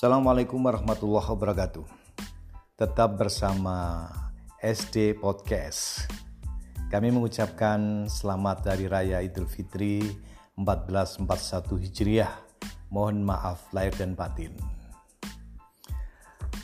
[0.00, 1.84] Assalamualaikum warahmatullahi wabarakatuh.
[2.72, 4.08] Tetap bersama
[4.56, 6.08] SD Podcast.
[6.88, 10.00] Kami mengucapkan selamat Hari Raya Idul Fitri
[10.56, 12.32] 1441 Hijriah.
[12.88, 14.56] Mohon maaf lahir dan batin.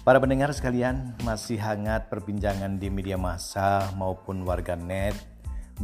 [0.00, 5.12] Para pendengar sekalian, masih hangat perbincangan di media massa maupun warga net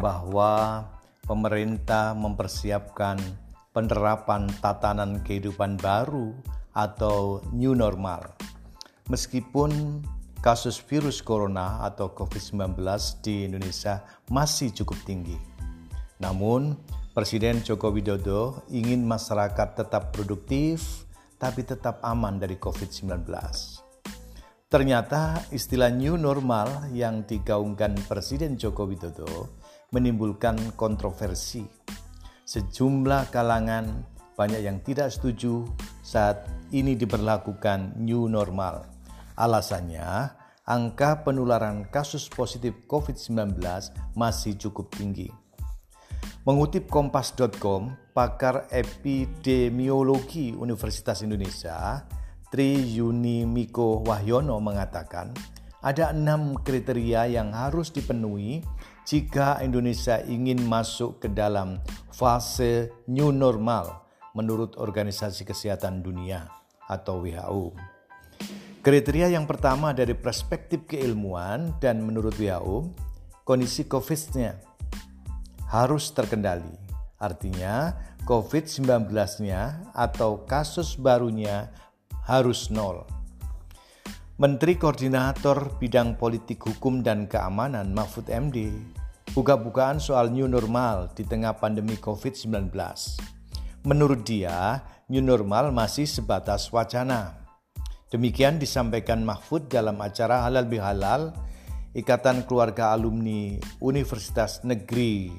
[0.01, 0.89] bahwa
[1.29, 3.21] pemerintah mempersiapkan
[3.77, 6.33] penerapan tatanan kehidupan baru
[6.73, 8.37] atau new normal.
[9.09, 10.01] Meskipun
[10.43, 12.77] kasus virus corona atau COVID-19
[13.23, 15.39] di Indonesia masih cukup tinggi.
[16.19, 16.75] Namun,
[17.13, 21.05] Presiden Joko Widodo ingin masyarakat tetap produktif
[21.37, 23.29] tapi tetap aman dari COVID-19.
[24.73, 29.61] Ternyata istilah new normal yang digaungkan Presiden Joko Widodo
[29.93, 31.61] menimbulkan kontroversi.
[32.49, 34.12] Sejumlah kalangan
[34.43, 35.63] banyak yang tidak setuju
[36.03, 38.83] saat ini diberlakukan new normal.
[39.39, 40.35] Alasannya,
[40.67, 43.63] angka penularan kasus positif COVID-19
[44.19, 45.31] masih cukup tinggi.
[46.43, 52.03] Mengutip kompas.com, pakar epidemiologi Universitas Indonesia,
[52.51, 55.31] Tri Yuni Miko Wahyono mengatakan,
[55.87, 58.59] ada enam kriteria yang harus dipenuhi
[59.07, 61.79] jika Indonesia ingin masuk ke dalam
[62.11, 64.02] fase new normal
[64.33, 66.49] menurut Organisasi Kesehatan Dunia
[66.89, 67.73] atau WHO.
[68.83, 72.91] Kriteria yang pertama dari perspektif keilmuan dan menurut WHO,
[73.47, 74.59] kondisi COVID-nya
[75.71, 76.75] harus terkendali.
[77.23, 77.95] Artinya,
[78.27, 81.71] COVID-19-nya atau kasus barunya
[82.27, 83.07] harus nol.
[84.43, 88.75] Menteri Koordinator Bidang Politik Hukum dan Keamanan Mahfud MD
[89.31, 92.75] buka-bukaan soal new normal di tengah pandemi COVID-19.
[93.83, 97.43] Menurut dia, new normal masih sebatas wacana.
[98.15, 101.35] Demikian disampaikan Mahfud dalam acara Halal Bihalal
[101.91, 105.35] Ikatan Keluarga Alumni Universitas Negeri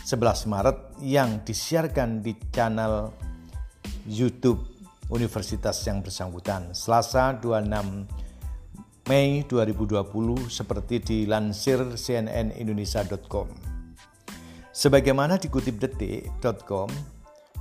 [0.00, 3.12] 11 Maret yang disiarkan di channel
[4.08, 4.64] YouTube
[5.12, 13.50] Universitas yang bersangkutan Selasa 26 Mei 2020 seperti dilansir cnnindonesia.com.
[14.72, 16.88] Sebagaimana dikutip detik.com,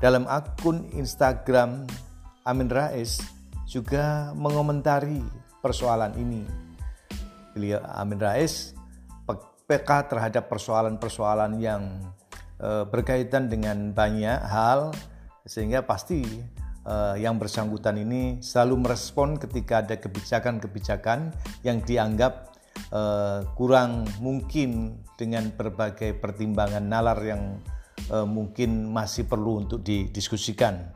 [0.01, 1.85] dalam akun Instagram
[2.41, 3.21] Amin Rais
[3.69, 5.21] juga mengomentari
[5.61, 6.43] persoalan ini.
[7.53, 8.73] Beliau Amin Rais
[9.71, 11.95] peka terhadap persoalan-persoalan yang
[12.59, 14.91] e, berkaitan dengan banyak hal
[15.47, 16.27] sehingga pasti
[16.83, 21.31] e, yang bersangkutan ini selalu merespon ketika ada kebijakan-kebijakan
[21.63, 22.51] yang dianggap
[22.91, 23.01] e,
[23.55, 27.55] kurang mungkin dengan berbagai pertimbangan nalar yang
[28.11, 30.91] uh, mungkin masih perlu untuk didiskusikan.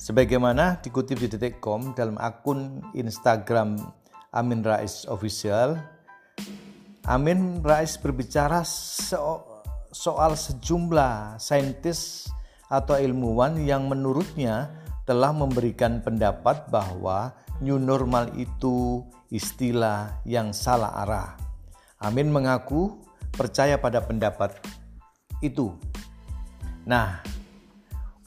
[0.00, 3.76] Sebagaimana dikutip di detik.com dalam akun Instagram
[4.32, 5.76] Amin Rais Official,
[7.08, 9.44] Amin Rais berbicara so
[9.88, 12.28] soal sejumlah saintis
[12.68, 14.68] atau ilmuwan yang menurutnya
[15.08, 17.32] telah memberikan pendapat bahwa
[17.64, 19.00] new normal itu
[19.32, 21.30] istilah yang salah arah.
[21.98, 23.00] Amin mengaku
[23.32, 24.54] percaya pada pendapat
[25.40, 25.72] itu.
[26.88, 27.20] Nah,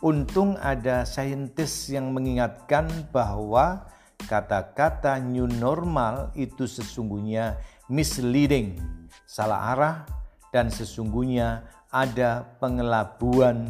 [0.06, 3.90] untung ada saintis yang mengingatkan bahwa
[4.30, 7.58] kata-kata new normal itu sesungguhnya
[7.90, 8.78] misleading,
[9.26, 9.96] salah arah,
[10.54, 13.66] dan sesungguhnya ada pengelabuan.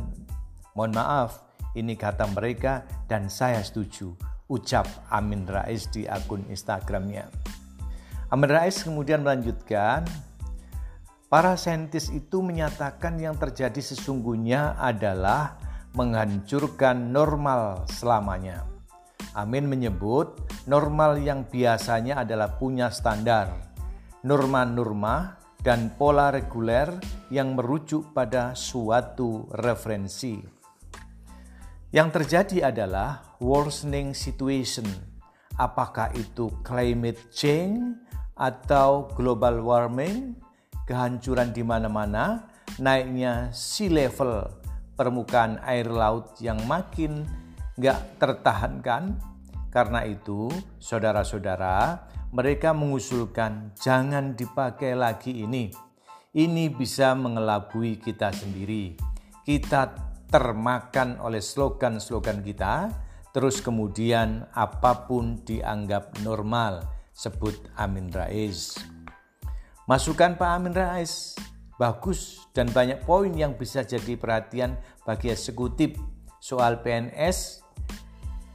[0.76, 1.40] Mohon maaf,
[1.72, 4.12] ini kata mereka dan saya setuju.
[4.52, 7.32] Ucap Amin Rais di akun Instagramnya.
[8.28, 10.04] Amin Rais kemudian melanjutkan,
[11.32, 15.56] Para saintis itu menyatakan yang terjadi sesungguhnya adalah
[15.96, 18.68] menghancurkan normal selamanya.
[19.32, 20.36] Amin menyebut
[20.68, 23.48] normal yang biasanya adalah punya standar,
[24.28, 27.00] norma-norma, dan pola reguler
[27.32, 30.36] yang merujuk pada suatu referensi.
[31.96, 34.84] Yang terjadi adalah worsening situation.
[35.56, 38.04] Apakah itu climate change
[38.36, 40.51] atau global warming
[40.92, 44.44] kehancuran di mana-mana, naiknya sea level
[45.00, 47.24] permukaan air laut yang makin
[47.80, 49.16] nggak tertahankan.
[49.72, 50.52] Karena itu,
[50.84, 55.72] saudara-saudara, mereka mengusulkan jangan dipakai lagi ini.
[56.36, 59.00] Ini bisa mengelabui kita sendiri.
[59.48, 59.96] Kita
[60.28, 62.92] termakan oleh slogan-slogan kita,
[63.32, 66.84] terus kemudian apa pun dianggap normal.
[67.16, 68.76] Sebut Amin Rais.
[69.92, 71.36] Masukan Pak Amin Rais.
[71.76, 76.00] Bagus dan banyak poin yang bisa jadi perhatian bagi eksekutif.
[76.40, 77.60] Soal PNS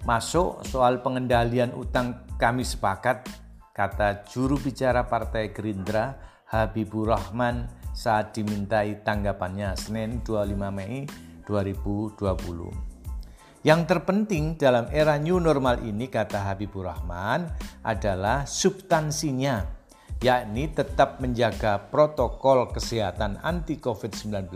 [0.08, 3.28] Masuk soal pengendalian utang kami sepakat,
[3.76, 6.16] kata juru bicara Partai Gerindra
[6.48, 11.04] Habibur Rahman saat dimintai tanggapannya Senin 25 Mei
[11.44, 13.60] 2020.
[13.60, 17.44] Yang terpenting dalam era new normal ini kata Habibur Rahman
[17.84, 19.75] adalah substansinya
[20.24, 24.48] yakni tetap menjaga protokol kesehatan anti COVID-19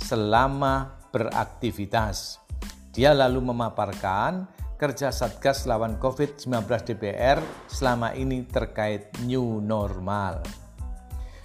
[0.00, 2.42] selama beraktivitas.
[2.90, 7.38] Dia lalu memaparkan kerja Satgas lawan COVID-19 DPR
[7.70, 10.42] selama ini terkait new normal.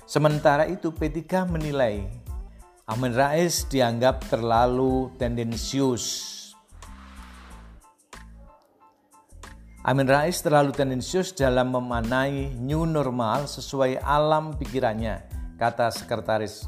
[0.10, 2.02] Sementara itu P3 menilai
[2.90, 6.49] Amin Rais dianggap terlalu tendensius.
[9.80, 15.24] Amin Rais terlalu tendensius dalam memanai new normal sesuai alam pikirannya,
[15.56, 16.68] kata Sekretaris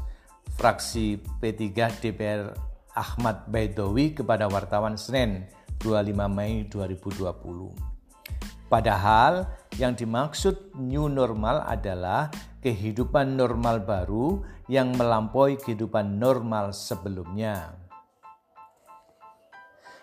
[0.56, 2.56] Fraksi P3 DPR
[2.96, 5.44] Ahmad Baidowi kepada wartawan Senin
[5.84, 8.72] 25 Mei 2020.
[8.72, 9.44] Padahal
[9.76, 12.32] yang dimaksud new normal adalah
[12.64, 14.40] kehidupan normal baru
[14.72, 17.81] yang melampaui kehidupan normal sebelumnya.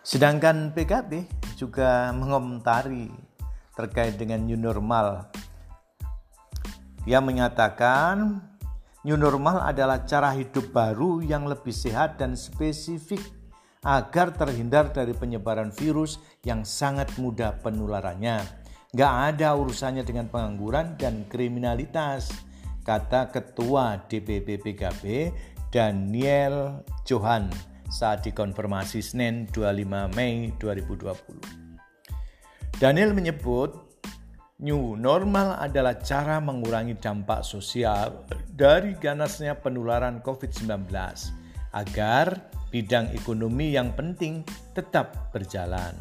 [0.09, 3.13] Sedangkan PKB juga mengomentari
[3.77, 5.29] terkait dengan new normal.
[7.05, 8.49] Dia menyatakan
[9.07, 13.23] New normal adalah cara hidup baru yang lebih sehat dan spesifik
[13.79, 18.43] agar terhindar dari penyebaran virus yang sangat mudah penularannya.
[18.91, 22.27] Gak ada urusannya dengan pengangguran dan kriminalitas,
[22.83, 25.03] kata Ketua DPP PKB
[25.71, 32.79] Daniel Johan saat dikonfirmasi Senin 25 Mei 2020.
[32.79, 33.89] Daniel menyebut
[34.59, 40.83] New normal adalah cara mengurangi dampak sosial dari ganasnya penularan COVID-19
[41.71, 44.43] agar bidang ekonomi yang penting
[44.75, 45.95] tetap berjalan.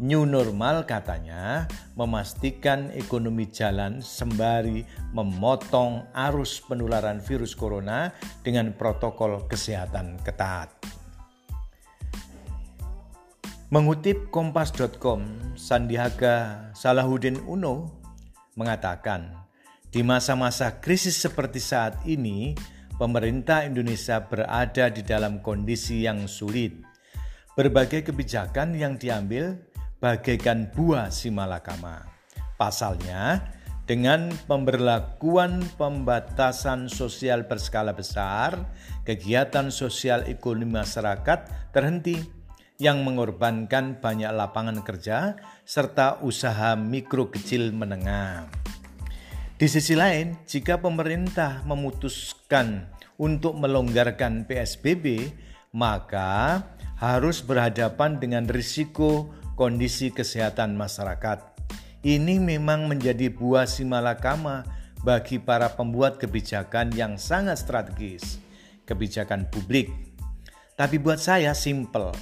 [0.00, 1.66] New normal katanya
[1.98, 8.14] memastikan ekonomi jalan sembari memotong arus penularan virus corona
[8.46, 10.99] dengan protokol kesehatan ketat.
[13.70, 18.02] Mengutip kompas.com, Sandiaga Salahuddin Uno
[18.58, 19.30] mengatakan,
[19.94, 22.58] di masa-masa krisis seperti saat ini,
[22.98, 26.82] pemerintah Indonesia berada di dalam kondisi yang sulit.
[27.54, 29.54] Berbagai kebijakan yang diambil
[30.02, 32.10] bagaikan buah simalakama.
[32.58, 33.54] Pasalnya,
[33.86, 38.66] dengan pemberlakuan pembatasan sosial berskala besar,
[39.06, 42.39] kegiatan sosial ekonomi masyarakat terhenti
[42.80, 45.36] yang mengorbankan banyak lapangan kerja
[45.68, 48.48] serta usaha mikro kecil menengah.
[49.60, 52.88] Di sisi lain, jika pemerintah memutuskan
[53.20, 55.28] untuk melonggarkan PSBB,
[55.76, 56.64] maka
[56.96, 59.28] harus berhadapan dengan risiko
[59.60, 61.52] kondisi kesehatan masyarakat.
[62.00, 64.64] Ini memang menjadi buah simalakama
[65.04, 68.40] bagi para pembuat kebijakan yang sangat strategis,
[68.88, 69.92] kebijakan publik.
[70.80, 72.16] Tapi buat saya simple,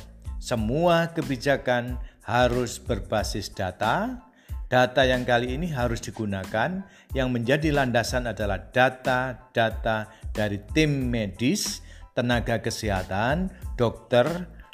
[0.49, 4.25] semua kebijakan harus berbasis data.
[4.69, 6.85] Data yang kali ini harus digunakan,
[7.17, 11.81] yang menjadi landasan adalah data-data dari tim medis,
[12.17, 14.25] tenaga kesehatan, dokter,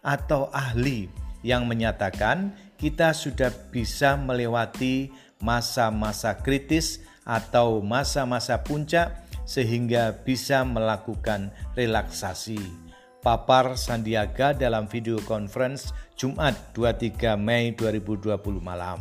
[0.02, 1.11] atau ahli
[1.47, 5.11] yang menyatakan kita sudah bisa melewati
[5.43, 9.14] masa-masa kritis atau masa-masa puncak
[9.47, 12.84] sehingga bisa melakukan relaksasi
[13.25, 19.00] papar Sandiaga dalam video conference Jumat 23 Mei 2020 malam.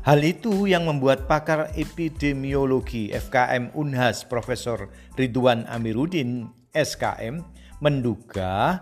[0.00, 4.88] Hal itu yang membuat pakar epidemiologi FKM Unhas Profesor
[5.20, 7.44] Ridwan Amiruddin SKM
[7.84, 8.80] menduga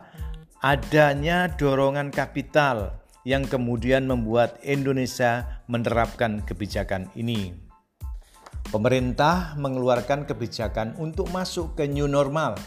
[0.62, 7.56] adanya dorongan kapital yang kemudian membuat Indonesia menerapkan kebijakan ini.
[8.68, 12.60] Pemerintah mengeluarkan kebijakan untuk masuk ke new normal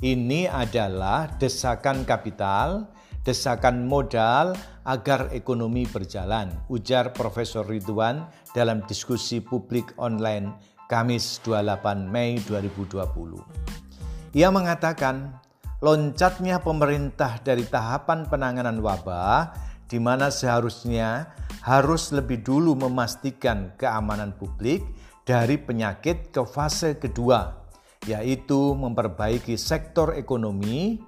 [0.00, 2.88] ini adalah desakan kapital,
[3.20, 4.56] desakan modal
[4.88, 8.24] agar ekonomi berjalan, ujar Profesor Ridwan
[8.56, 10.56] dalam diskusi publik online
[10.88, 14.40] Kamis 28 Mei 2020.
[14.40, 15.36] Ia mengatakan,
[15.84, 19.52] loncatnya pemerintah dari tahapan penanganan wabah
[19.84, 21.28] di mana seharusnya
[21.60, 24.80] harus lebih dulu memastikan keamanan publik
[25.28, 27.59] dari penyakit ke fase kedua
[28.08, 31.00] yaitu memperbaiki sektor ekonomi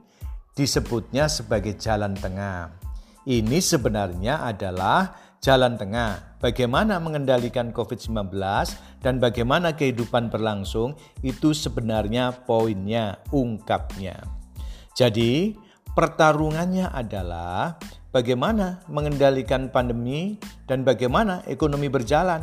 [0.52, 2.76] disebutnya sebagai jalan tengah.
[3.24, 6.38] Ini sebenarnya adalah jalan tengah.
[6.42, 8.34] Bagaimana mengendalikan COVID-19
[8.98, 14.18] dan bagaimana kehidupan berlangsung itu sebenarnya poinnya, ungkapnya.
[14.92, 15.54] Jadi,
[15.94, 17.78] pertarungannya adalah
[18.10, 22.42] bagaimana mengendalikan pandemi dan bagaimana ekonomi berjalan.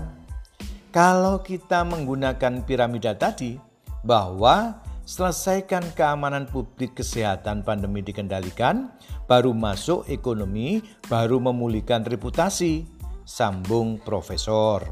[0.89, 3.68] Kalau kita menggunakan piramida tadi,
[4.05, 8.93] bahwa selesaikan keamanan publik kesehatan pandemi dikendalikan,
[9.25, 12.85] baru masuk ekonomi, baru memulihkan reputasi,
[13.25, 14.85] sambung profesor.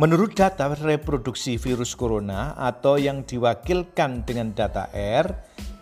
[0.00, 5.28] Menurut data reproduksi virus corona atau yang diwakilkan dengan data R,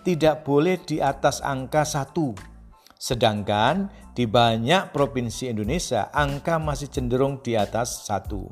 [0.03, 2.59] tidak boleh di atas angka 1
[2.99, 8.51] Sedangkan di banyak provinsi Indonesia angka masih cenderung di atas satu.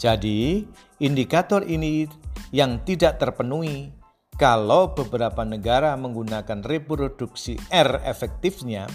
[0.00, 0.64] Jadi
[1.04, 2.08] indikator ini
[2.54, 3.90] yang tidak terpenuhi
[4.38, 8.86] kalau beberapa negara menggunakan reproduksi R efektifnya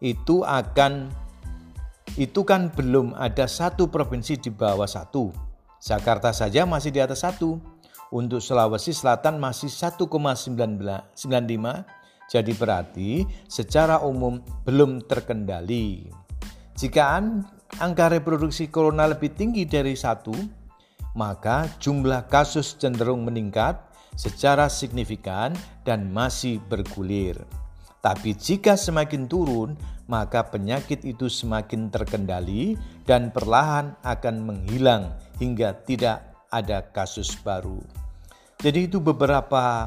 [0.00, 1.12] itu akan
[2.16, 5.28] itu kan belum ada satu provinsi di bawah satu.
[5.80, 7.60] Jakarta saja masih di atas satu.
[8.12, 10.04] Untuk Sulawesi Selatan masih 1,95
[12.28, 16.12] jadi berarti secara umum belum terkendali.
[16.76, 17.20] Jika
[17.80, 20.32] angka reproduksi corona lebih tinggi dari satu,
[21.12, 23.78] maka jumlah kasus cenderung meningkat
[24.16, 27.36] secara signifikan dan masih bergulir.
[28.02, 29.78] Tapi jika semakin turun,
[30.10, 32.74] maka penyakit itu semakin terkendali
[33.06, 37.78] dan perlahan akan menghilang hingga tidak ada kasus baru.
[38.58, 39.86] Jadi itu beberapa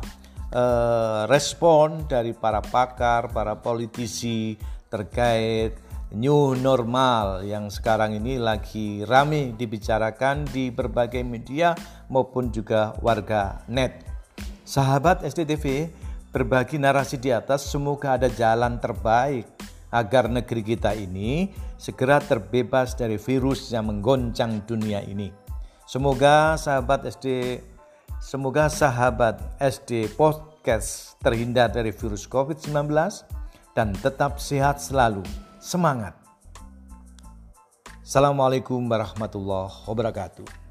[0.49, 4.55] eh, respon dari para pakar, para politisi
[4.87, 5.75] terkait
[6.15, 11.75] new normal yang sekarang ini lagi ramai dibicarakan di berbagai media
[12.07, 14.07] maupun juga warga net.
[14.63, 15.91] Sahabat SDTV,
[16.31, 19.43] berbagi narasi di atas semoga ada jalan terbaik
[19.91, 25.29] agar negeri kita ini segera terbebas dari virus yang menggoncang dunia ini.
[25.83, 27.59] Semoga sahabat SD
[28.25, 32.89] Semoga sahabat SD Podcast terhindar dari virus COVID-19
[33.77, 35.44] dan tetap sehat selalu.
[35.65, 36.13] Semangat.
[38.05, 40.64] Assalamualaikum warahmatullahi wabarakatuh.